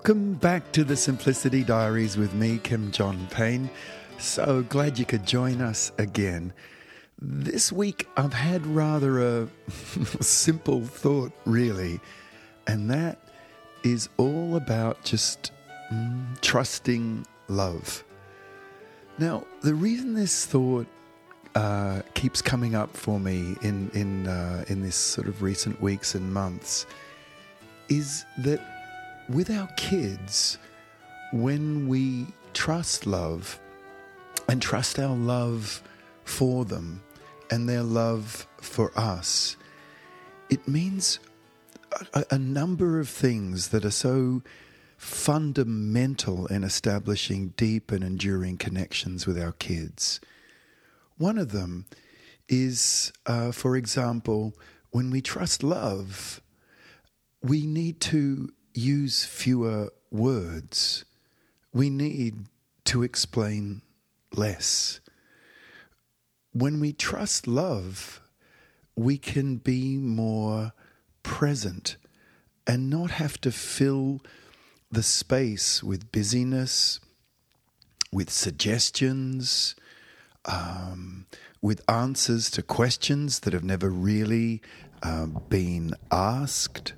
Welcome 0.00 0.32
back 0.32 0.72
to 0.72 0.82
the 0.82 0.96
Simplicity 0.96 1.62
Diaries 1.62 2.16
with 2.16 2.32
me, 2.32 2.56
Kim 2.62 2.90
John 2.90 3.28
Payne. 3.30 3.68
So 4.16 4.62
glad 4.62 4.98
you 4.98 5.04
could 5.04 5.26
join 5.26 5.60
us 5.60 5.92
again. 5.98 6.54
This 7.20 7.70
week 7.70 8.08
I've 8.16 8.32
had 8.32 8.66
rather 8.66 9.20
a 9.42 9.48
simple 10.22 10.82
thought, 10.86 11.32
really, 11.44 12.00
and 12.66 12.90
that 12.90 13.18
is 13.84 14.08
all 14.16 14.56
about 14.56 15.04
just 15.04 15.52
mm, 15.92 16.40
trusting 16.40 17.26
love. 17.48 18.02
Now, 19.18 19.44
the 19.60 19.74
reason 19.74 20.14
this 20.14 20.46
thought 20.46 20.86
uh, 21.54 22.00
keeps 22.14 22.40
coming 22.40 22.74
up 22.74 22.96
for 22.96 23.20
me 23.20 23.54
in 23.60 23.90
in 23.90 24.26
uh, 24.26 24.64
in 24.68 24.80
this 24.80 24.96
sort 24.96 25.28
of 25.28 25.42
recent 25.42 25.78
weeks 25.82 26.14
and 26.14 26.32
months 26.32 26.86
is 27.90 28.24
that 28.38 28.79
with 29.30 29.48
our 29.48 29.68
kids, 29.76 30.58
when 31.32 31.86
we 31.86 32.26
trust 32.52 33.06
love 33.06 33.60
and 34.48 34.60
trust 34.60 34.98
our 34.98 35.14
love 35.14 35.82
for 36.24 36.64
them 36.64 37.02
and 37.50 37.68
their 37.68 37.84
love 37.84 38.48
for 38.60 38.90
us, 38.98 39.56
it 40.48 40.66
means 40.66 41.20
a, 42.12 42.24
a 42.32 42.38
number 42.38 42.98
of 42.98 43.08
things 43.08 43.68
that 43.68 43.84
are 43.84 43.90
so 43.90 44.42
fundamental 44.96 46.46
in 46.48 46.64
establishing 46.64 47.54
deep 47.56 47.92
and 47.92 48.02
enduring 48.02 48.56
connections 48.56 49.26
with 49.26 49.40
our 49.40 49.52
kids. 49.52 50.20
One 51.18 51.38
of 51.38 51.52
them 51.52 51.86
is, 52.48 53.12
uh, 53.26 53.52
for 53.52 53.76
example, 53.76 54.54
when 54.90 55.10
we 55.10 55.20
trust 55.20 55.62
love, 55.62 56.40
we 57.42 57.64
need 57.64 58.00
to 58.00 58.50
use 58.74 59.24
fewer 59.24 59.90
words. 60.10 61.04
We 61.72 61.90
need 61.90 62.46
to 62.86 63.02
explain 63.02 63.82
less. 64.32 65.00
When 66.52 66.80
we 66.80 66.92
trust 66.92 67.46
love, 67.46 68.20
we 68.96 69.18
can 69.18 69.56
be 69.56 69.96
more 69.96 70.72
present 71.22 71.96
and 72.66 72.90
not 72.90 73.12
have 73.12 73.40
to 73.42 73.52
fill 73.52 74.20
the 74.90 75.02
space 75.02 75.82
with 75.82 76.10
busyness, 76.10 77.00
with 78.12 78.30
suggestions, 78.30 79.76
um, 80.44 81.26
with 81.62 81.82
answers 81.88 82.50
to 82.50 82.62
questions 82.62 83.40
that 83.40 83.52
have 83.52 83.64
never 83.64 83.90
really 83.90 84.60
uh, 85.02 85.26
been 85.26 85.94
asked 86.10 86.94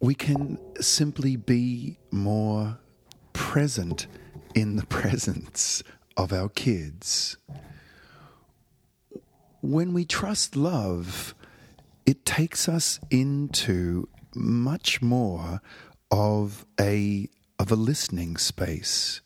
we 0.00 0.14
can 0.14 0.58
simply 0.80 1.36
be 1.36 1.98
more 2.10 2.78
present 3.32 4.06
in 4.54 4.76
the 4.76 4.86
presence 4.98 5.82
of 6.16 6.32
our 6.32 6.48
kids. 6.48 7.36
When 9.60 9.92
we 9.92 10.04
trust 10.04 10.56
love, 10.56 11.34
it 12.06 12.24
takes 12.24 12.68
us 12.68 13.00
into 13.10 14.08
much 14.34 15.02
more 15.02 15.60
of 16.10 16.64
a 16.80 17.28
of 17.58 17.72
a 17.72 17.76
listening 17.76 18.36
space 18.36 19.20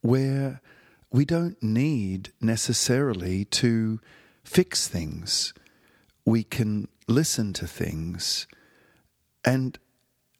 where 0.00 0.62
we 1.12 1.24
don't 1.24 1.62
need 1.62 2.32
necessarily 2.40 3.44
to 3.44 4.00
fix 4.42 4.88
things. 4.88 5.52
We 6.24 6.42
can 6.42 6.88
listen 7.06 7.52
to 7.54 7.66
things 7.66 8.46
and 9.44 9.78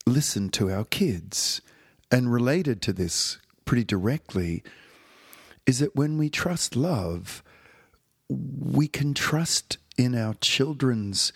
listen 0.06 0.48
to 0.50 0.70
our 0.70 0.84
kids. 0.84 1.60
And 2.10 2.32
related 2.32 2.80
to 2.82 2.92
this 2.92 3.38
pretty 3.64 3.84
directly 3.84 4.62
is 5.66 5.78
that 5.78 5.96
when 5.96 6.18
we 6.18 6.28
trust 6.28 6.76
love, 6.76 7.42
we 8.28 8.88
can 8.88 9.14
trust 9.14 9.78
in 9.96 10.14
our 10.14 10.34
children's 10.34 11.32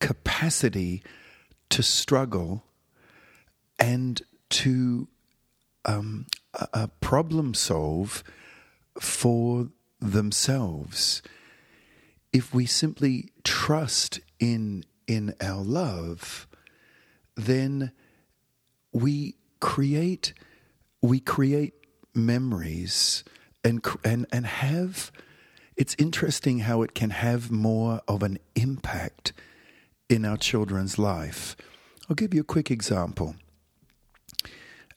capacity 0.00 1.02
to 1.70 1.82
struggle 1.82 2.64
and 3.78 4.20
to 4.50 5.08
um, 5.84 6.26
a, 6.72 6.88
problem 7.00 7.54
solve 7.54 8.22
for 9.00 9.68
themselves. 10.00 11.22
If 12.32 12.54
we 12.54 12.66
simply 12.66 13.30
trust 13.44 14.20
in 14.38 14.84
in 15.06 15.34
our 15.40 15.62
love, 15.62 16.46
then 17.36 17.92
we 18.92 19.36
create 19.60 20.34
we 21.00 21.20
create 21.20 21.74
memories 22.14 23.24
and 23.64 23.84
and 24.04 24.26
and 24.32 24.46
have 24.46 25.10
it's 25.76 25.96
interesting 25.98 26.60
how 26.60 26.82
it 26.82 26.94
can 26.94 27.10
have 27.10 27.50
more 27.50 28.02
of 28.06 28.22
an 28.22 28.38
impact 28.54 29.32
in 30.08 30.24
our 30.24 30.36
children's 30.36 30.98
life. 30.98 31.56
I'll 32.08 32.16
give 32.16 32.34
you 32.34 32.42
a 32.42 32.44
quick 32.44 32.70
example. 32.70 33.36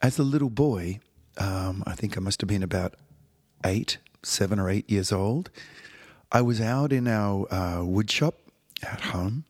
As 0.01 0.19
a 0.19 0.23
little 0.23 0.49
boy, 0.49 0.99
um, 1.37 1.83
I 1.87 1.93
think 1.93 2.17
I 2.17 2.19
must 2.19 2.41
have 2.41 2.49
been 2.49 2.63
about 2.63 2.95
eight, 3.65 3.97
seven 4.23 4.59
or 4.59 4.69
eight 4.69 4.89
years 4.89 5.11
old. 5.11 5.49
I 6.31 6.41
was 6.41 6.59
out 6.59 6.91
in 6.91 7.07
our 7.07 7.51
uh, 7.53 7.83
wood 7.83 8.11
shop 8.11 8.35
at 8.83 8.99
home, 8.99 9.45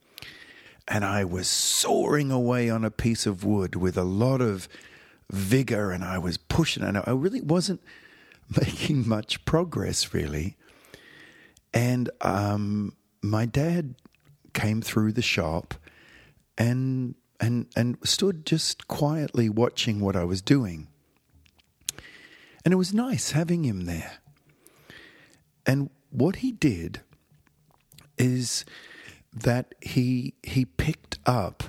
and 0.88 1.04
I 1.04 1.24
was 1.24 1.48
sawing 1.48 2.32
away 2.32 2.70
on 2.70 2.86
a 2.86 2.92
piece 2.92 3.26
of 3.26 3.44
wood 3.44 3.76
with 3.76 3.98
a 3.98 4.04
lot 4.04 4.42
of 4.42 4.70
vigor 5.32 5.92
and 5.92 6.04
I 6.04 6.18
was 6.18 6.38
pushing 6.38 6.84
and 6.84 6.98
I 6.98 7.12
really 7.12 7.42
wasn't 7.42 7.82
making 8.62 9.08
much 9.08 9.44
progress 9.46 10.14
really. 10.14 10.58
And 11.74 12.10
um, 12.22 12.96
my 13.22 13.46
dad 13.46 13.96
came 14.54 14.82
through 14.82 15.12
the 15.12 15.22
shop 15.22 15.74
and 16.58 17.16
and 17.40 17.68
and 17.76 17.98
stood 18.04 18.46
just 18.46 18.88
quietly 18.88 19.50
watching 19.50 20.00
what 20.00 20.16
I 20.16 20.24
was 20.24 20.42
doing. 20.42 20.88
And 22.64 22.74
it 22.74 22.78
was 22.78 22.94
nice 22.94 23.32
having 23.32 23.66
him 23.66 23.82
there. 23.82 24.20
And 25.66 25.90
what 26.10 26.38
he 26.38 26.52
did 26.52 27.02
is 28.18 28.64
that 29.36 29.76
he 29.82 30.34
he 30.44 30.66
picked 30.66 31.20
up 31.26 31.64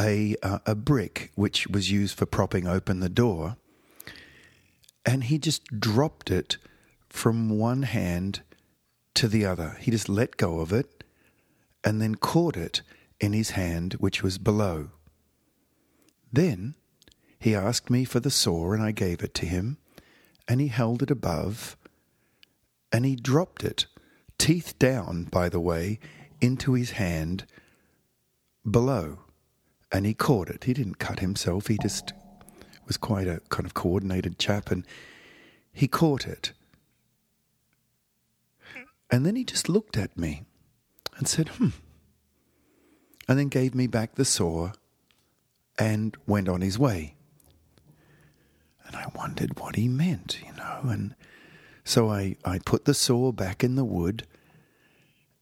a 0.00 0.36
uh, 0.42 0.60
a 0.64 0.74
brick 0.74 1.32
which 1.34 1.66
was 1.66 1.90
used 1.90 2.16
for 2.16 2.26
propping 2.26 2.66
open 2.66 3.00
the 3.00 3.08
door, 3.08 3.56
and 5.04 5.24
he 5.24 5.38
just 5.38 5.80
dropped 5.80 6.30
it 6.30 6.56
from 7.08 7.48
one 7.48 7.82
hand 7.82 8.42
to 9.14 9.26
the 9.26 9.44
other. 9.44 9.76
He 9.80 9.90
just 9.90 10.08
let 10.08 10.36
go 10.36 10.60
of 10.60 10.72
it, 10.72 11.02
and 11.82 12.00
then 12.00 12.14
caught 12.14 12.56
it 12.56 12.82
in 13.20 13.32
his 13.32 13.50
hand, 13.50 13.94
which 13.94 14.22
was 14.22 14.38
below. 14.38 14.90
Then 16.32 16.74
he 17.40 17.54
asked 17.54 17.90
me 17.90 18.04
for 18.04 18.20
the 18.20 18.30
saw, 18.30 18.72
and 18.72 18.82
I 18.82 18.92
gave 18.92 19.22
it 19.22 19.34
to 19.34 19.46
him, 19.46 19.78
and 20.46 20.60
he 20.60 20.68
held 20.68 21.02
it 21.02 21.10
above, 21.10 21.76
and 22.92 23.04
he 23.04 23.16
dropped 23.16 23.64
it, 23.64 23.86
teeth 24.38 24.78
down, 24.78 25.24
by 25.24 25.48
the 25.48 25.60
way, 25.60 25.98
into 26.40 26.74
his 26.74 26.92
hand 26.92 27.44
below 28.68 29.18
and 29.90 30.06
he 30.06 30.14
caught 30.14 30.48
it. 30.48 30.64
He 30.64 30.74
didn't 30.74 30.98
cut 30.98 31.20
himself, 31.20 31.66
he 31.66 31.78
just 31.80 32.12
was 32.86 32.96
quite 32.96 33.26
a 33.26 33.40
kind 33.48 33.66
of 33.66 33.74
coordinated 33.74 34.38
chap 34.38 34.70
and 34.70 34.84
he 35.72 35.86
caught 35.86 36.26
it. 36.26 36.52
And 39.10 39.24
then 39.24 39.36
he 39.36 39.44
just 39.44 39.68
looked 39.68 39.96
at 39.96 40.16
me 40.18 40.42
and 41.16 41.26
said, 41.26 41.48
hmm. 41.48 41.68
And 43.26 43.38
then 43.38 43.48
gave 43.48 43.74
me 43.74 43.86
back 43.86 44.14
the 44.14 44.24
saw 44.24 44.72
and 45.78 46.16
went 46.26 46.48
on 46.48 46.62
his 46.62 46.78
way. 46.78 47.14
And 48.86 48.96
I 48.96 49.06
wondered 49.14 49.60
what 49.60 49.76
he 49.76 49.86
meant, 49.86 50.40
you 50.44 50.52
know. 50.54 50.80
And 50.84 51.14
so 51.84 52.10
I, 52.10 52.36
I 52.44 52.58
put 52.58 52.86
the 52.86 52.94
saw 52.94 53.32
back 53.32 53.62
in 53.62 53.74
the 53.74 53.84
wood 53.84 54.26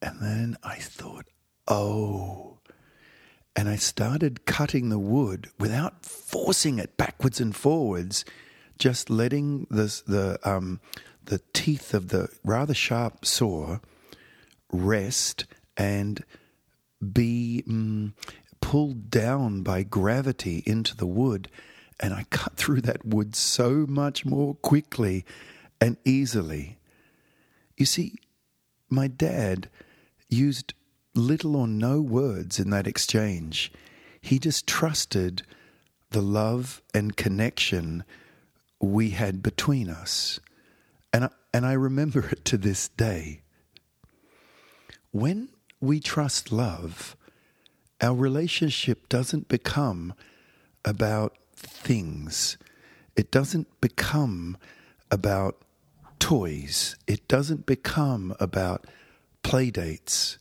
and 0.06 0.20
then 0.20 0.56
I 0.62 0.76
thought, 0.76 1.26
oh. 1.66 2.58
And 3.56 3.68
I 3.68 3.74
started 3.74 4.46
cutting 4.46 4.88
the 4.88 5.00
wood 5.00 5.48
without 5.58 6.06
forcing 6.06 6.78
it 6.78 6.96
backwards 6.96 7.40
and 7.40 7.56
forwards, 7.56 8.24
just 8.78 9.10
letting 9.10 9.66
the, 9.68 10.00
the, 10.06 10.38
um, 10.44 10.80
the 11.24 11.40
teeth 11.52 11.92
of 11.92 12.08
the 12.08 12.28
rather 12.44 12.74
sharp 12.74 13.24
saw 13.24 13.78
rest 14.70 15.46
and 15.76 16.22
be 17.12 17.64
mm, 17.66 18.12
pulled 18.60 19.10
down 19.10 19.62
by 19.62 19.82
gravity 19.82 20.62
into 20.66 20.96
the 20.96 21.06
wood. 21.06 21.48
And 21.98 22.14
I 22.14 22.26
cut 22.30 22.56
through 22.56 22.82
that 22.82 23.04
wood 23.04 23.34
so 23.34 23.86
much 23.88 24.24
more 24.24 24.54
quickly 24.54 25.24
and 25.80 25.96
easily. 26.04 26.78
You 27.76 27.86
see, 27.86 28.18
my 28.88 29.08
dad 29.08 29.68
used 30.28 30.75
little 31.14 31.56
or 31.56 31.67
no 31.67 32.00
words 32.00 32.58
in 32.58 32.70
that 32.70 32.87
exchange. 32.87 33.73
He 34.20 34.38
just 34.38 34.67
trusted 34.67 35.43
the 36.11 36.23
love 36.23 36.82
and 36.94 37.17
connection 37.17 38.05
we 38.81 39.11
had 39.11 39.43
between 39.43 39.88
us. 39.88 40.40
And 41.12 41.25
I, 41.25 41.28
and 41.52 41.64
I 41.64 41.73
remember 41.73 42.28
it 42.28 42.44
to 42.46 42.58
this 42.58 42.88
day. 42.88 43.43
When 45.11 45.49
we 45.81 46.00
trust 46.00 46.52
love, 46.52 47.17
our 48.00 48.14
relationship 48.14 49.08
doesn't 49.08 49.49
become 49.49 50.14
about 50.84 51.37
things. 51.55 52.58
It 53.17 53.31
doesn't 53.31 53.81
become 53.81 54.58
about 55.11 55.62
toys. 56.19 56.96
It 57.06 57.26
doesn't 57.28 57.64
become 57.64 58.34
about 58.38 58.87
play 59.46 59.70
dates. 59.70 60.38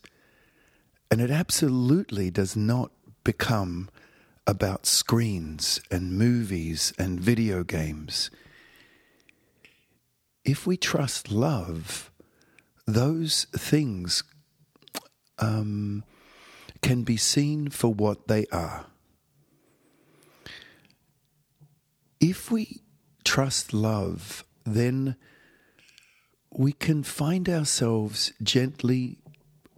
And 1.12 1.22
it 1.22 1.30
absolutely 1.30 2.32
does 2.32 2.56
not 2.56 2.92
become 3.24 3.88
about 4.48 4.88
screens 4.88 5.80
and 5.92 6.18
movies 6.18 6.92
and 6.98 7.20
video 7.20 7.64
games. 7.64 8.32
If 10.44 10.66
we 10.66 10.76
trust 10.76 11.32
love, 11.32 12.10
those 12.88 13.46
things 13.56 14.24
um, 15.38 16.04
can 16.82 17.04
be 17.04 17.18
seen 17.18 17.70
for 17.70 17.94
what 17.94 18.28
they 18.28 18.48
are. 18.52 18.88
If 22.20 22.50
we 22.50 22.82
trust 23.24 23.72
love, 23.72 24.44
then 24.66 25.16
we 26.58 26.72
can 26.72 27.04
find 27.04 27.50
ourselves 27.50 28.32
gently 28.42 29.18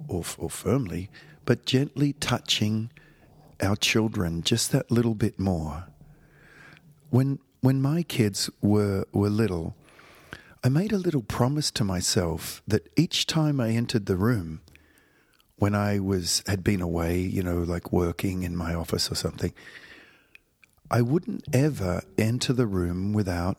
or, 0.07 0.23
or 0.37 0.49
firmly, 0.49 1.09
but 1.45 1.65
gently 1.65 2.13
touching 2.13 2.91
our 3.61 3.75
children 3.75 4.43
just 4.43 4.71
that 4.71 4.91
little 4.91 5.15
bit 5.15 5.39
more. 5.39 5.87
When 7.09 7.39
when 7.61 7.81
my 7.81 8.03
kids 8.03 8.49
were 8.61 9.05
were 9.11 9.29
little, 9.29 9.75
I 10.63 10.69
made 10.69 10.91
a 10.91 10.97
little 10.97 11.23
promise 11.23 11.71
to 11.71 11.83
myself 11.83 12.61
that 12.67 12.87
each 12.95 13.25
time 13.25 13.59
I 13.59 13.71
entered 13.71 14.05
the 14.05 14.17
room, 14.17 14.61
when 15.55 15.73
I 15.73 15.99
was 15.99 16.43
had 16.45 16.63
been 16.63 16.81
away, 16.81 17.19
you 17.19 17.41
know, 17.41 17.57
like 17.57 17.91
working 17.91 18.43
in 18.43 18.55
my 18.55 18.75
office 18.75 19.11
or 19.11 19.15
something, 19.15 19.53
I 20.91 21.01
wouldn't 21.01 21.43
ever 21.53 22.03
enter 22.17 22.53
the 22.53 22.67
room 22.67 23.13
without 23.13 23.57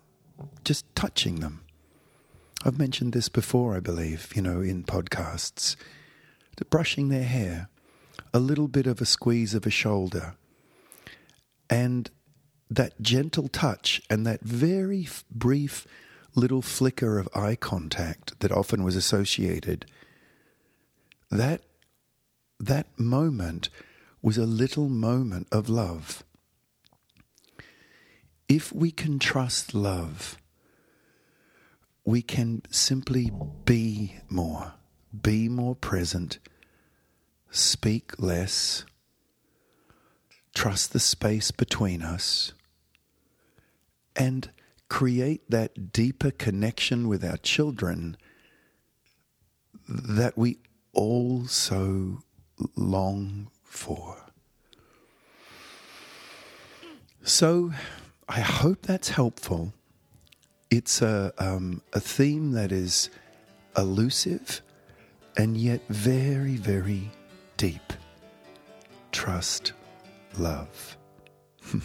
just 0.64 0.84
touching 0.94 1.40
them. 1.40 1.64
I've 2.64 2.78
mentioned 2.78 3.12
this 3.12 3.28
before, 3.28 3.76
I 3.76 3.80
believe, 3.80 4.32
you 4.34 4.42
know, 4.42 4.60
in 4.60 4.84
podcasts. 4.84 5.76
Brushing 6.70 7.08
their 7.08 7.24
hair, 7.24 7.68
a 8.34 8.40
little 8.40 8.66
bit 8.66 8.88
of 8.88 9.00
a 9.00 9.06
squeeze 9.06 9.54
of 9.54 9.64
a 9.64 9.70
shoulder, 9.70 10.34
and 11.70 12.10
that 12.68 13.00
gentle 13.00 13.46
touch 13.46 14.02
and 14.10 14.26
that 14.26 14.40
very 14.40 15.08
brief 15.30 15.86
little 16.34 16.60
flicker 16.60 17.18
of 17.18 17.28
eye 17.34 17.54
contact 17.54 18.38
that 18.40 18.50
often 18.50 18.82
was 18.82 18.96
associated, 18.96 19.86
that, 21.30 21.62
that 22.58 22.86
moment 22.98 23.68
was 24.20 24.36
a 24.36 24.46
little 24.46 24.88
moment 24.88 25.46
of 25.52 25.68
love. 25.68 26.24
If 28.48 28.72
we 28.72 28.90
can 28.90 29.18
trust 29.18 29.74
love, 29.74 30.38
we 32.08 32.22
can 32.22 32.62
simply 32.70 33.30
be 33.66 34.16
more, 34.30 34.72
be 35.20 35.46
more 35.46 35.74
present, 35.74 36.38
speak 37.50 38.18
less, 38.18 38.86
trust 40.54 40.94
the 40.94 41.00
space 41.00 41.50
between 41.50 42.00
us, 42.00 42.54
and 44.16 44.50
create 44.88 45.50
that 45.50 45.92
deeper 45.92 46.30
connection 46.30 47.08
with 47.08 47.22
our 47.22 47.36
children 47.36 48.16
that 49.86 50.38
we 50.38 50.56
all 50.94 51.46
so 51.46 52.22
long 52.74 53.50
for. 53.64 54.16
So, 57.22 57.74
I 58.26 58.40
hope 58.40 58.80
that's 58.80 59.10
helpful. 59.10 59.74
It's 60.70 61.00
a, 61.00 61.32
um, 61.38 61.80
a 61.94 62.00
theme 62.00 62.52
that 62.52 62.72
is 62.72 63.08
elusive 63.76 64.60
and 65.36 65.56
yet 65.56 65.80
very, 65.88 66.56
very 66.56 67.10
deep. 67.56 67.92
Trust, 69.12 69.72
love. 70.36 70.96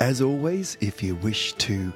As 0.00 0.22
always, 0.22 0.78
if 0.80 1.02
you 1.02 1.16
wish 1.16 1.52
to 1.54 1.92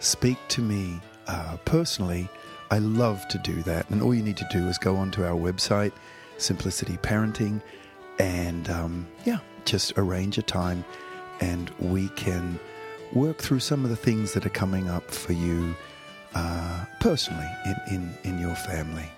speak 0.00 0.38
to 0.48 0.60
me 0.60 1.00
uh, 1.26 1.56
personally, 1.64 2.28
I 2.70 2.78
love 2.78 3.26
to 3.28 3.38
do 3.38 3.62
that. 3.62 3.88
And 3.90 4.02
all 4.02 4.14
you 4.14 4.22
need 4.22 4.36
to 4.38 4.48
do 4.50 4.66
is 4.66 4.76
go 4.76 4.96
onto 4.96 5.24
our 5.24 5.36
website, 5.36 5.92
Simplicity 6.36 6.96
Parenting, 6.98 7.62
and 8.18 8.68
um, 8.70 9.06
yeah, 9.24 9.38
just 9.64 9.92
arrange 9.96 10.38
a 10.38 10.42
time 10.42 10.84
and 11.40 11.70
we 11.78 12.08
can 12.10 12.58
work 13.12 13.38
through 13.38 13.60
some 13.60 13.84
of 13.84 13.90
the 13.90 13.96
things 13.96 14.32
that 14.32 14.44
are 14.44 14.50
coming 14.50 14.88
up 14.88 15.10
for 15.10 15.32
you 15.32 15.74
uh, 16.34 16.84
personally 17.00 17.48
in, 17.66 17.76
in, 17.94 18.14
in 18.24 18.38
your 18.38 18.54
family. 18.54 19.10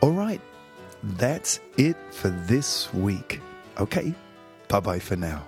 All 0.00 0.12
right, 0.12 0.40
that's 1.02 1.60
it 1.76 1.96
for 2.12 2.28
this 2.28 2.92
week. 2.92 3.40
Okay, 3.78 4.14
bye 4.68 4.80
bye 4.80 4.98
for 4.98 5.16
now. 5.16 5.46